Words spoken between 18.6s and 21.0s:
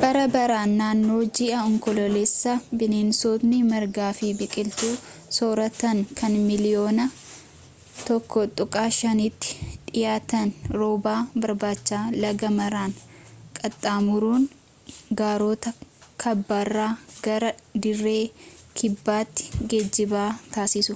kibbaatti geejjiba taasisu